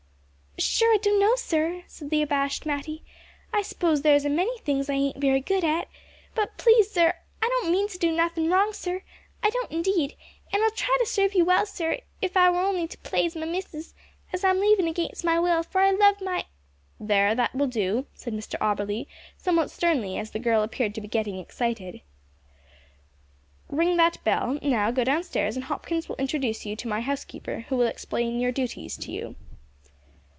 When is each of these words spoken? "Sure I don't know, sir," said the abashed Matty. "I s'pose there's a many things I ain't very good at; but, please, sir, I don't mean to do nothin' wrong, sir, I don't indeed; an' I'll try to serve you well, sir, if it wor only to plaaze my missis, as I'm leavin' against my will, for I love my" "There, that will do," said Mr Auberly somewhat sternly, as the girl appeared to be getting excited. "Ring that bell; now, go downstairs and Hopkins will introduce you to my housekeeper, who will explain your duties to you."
"Sure 0.59 0.93
I 0.93 0.97
don't 0.97 1.19
know, 1.19 1.33
sir," 1.37 1.83
said 1.87 2.11
the 2.11 2.21
abashed 2.21 2.67
Matty. 2.67 3.03
"I 3.51 3.63
s'pose 3.63 4.01
there's 4.03 4.25
a 4.25 4.29
many 4.29 4.55
things 4.59 4.89
I 4.91 4.93
ain't 4.93 5.17
very 5.17 5.39
good 5.39 5.63
at; 5.63 5.87
but, 6.35 6.55
please, 6.57 6.91
sir, 6.91 7.13
I 7.41 7.47
don't 7.49 7.71
mean 7.71 7.87
to 7.87 7.97
do 7.97 8.11
nothin' 8.11 8.47
wrong, 8.51 8.71
sir, 8.71 9.01
I 9.41 9.49
don't 9.49 9.71
indeed; 9.71 10.13
an' 10.53 10.61
I'll 10.61 10.69
try 10.71 10.95
to 10.99 11.05
serve 11.07 11.33
you 11.33 11.45
well, 11.45 11.65
sir, 11.65 11.93
if 12.21 12.35
it 12.35 12.35
wor 12.35 12.61
only 12.61 12.87
to 12.87 12.97
plaaze 12.99 13.35
my 13.35 13.45
missis, 13.47 13.95
as 14.31 14.43
I'm 14.43 14.59
leavin' 14.59 14.87
against 14.87 15.23
my 15.23 15.39
will, 15.39 15.63
for 15.63 15.81
I 15.81 15.91
love 15.91 16.21
my" 16.21 16.45
"There, 16.99 17.33
that 17.33 17.55
will 17.55 17.67
do," 17.67 18.05
said 18.13 18.33
Mr 18.33 18.55
Auberly 18.61 19.07
somewhat 19.37 19.71
sternly, 19.71 20.17
as 20.19 20.29
the 20.29 20.39
girl 20.39 20.61
appeared 20.61 20.93
to 20.93 21.01
be 21.01 21.07
getting 21.07 21.39
excited. 21.39 22.01
"Ring 23.67 23.97
that 23.97 24.23
bell; 24.23 24.59
now, 24.61 24.91
go 24.91 25.03
downstairs 25.03 25.55
and 25.55 25.65
Hopkins 25.65 26.07
will 26.07 26.15
introduce 26.17 26.67
you 26.67 26.75
to 26.75 26.87
my 26.87 27.01
housekeeper, 27.01 27.61
who 27.69 27.77
will 27.77 27.87
explain 27.87 28.39
your 28.39 28.51
duties 28.51 28.95
to 28.97 29.11
you." 29.11 29.35